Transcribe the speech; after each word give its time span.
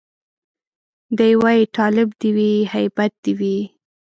دی 1.17 1.31
وايي 1.41 1.63
تالب 1.75 2.09
دي 2.21 2.29
وي 2.37 2.51
هيبت 2.73 3.11
دي 3.23 3.33
وي 3.39 3.57